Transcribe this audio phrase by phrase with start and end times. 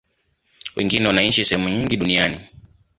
[0.75, 2.39] Wengine wanaishi sehemu nyingi duniani.